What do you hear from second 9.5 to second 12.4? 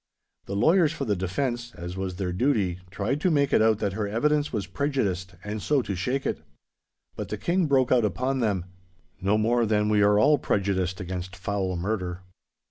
than we are all prejudiced against foul murder!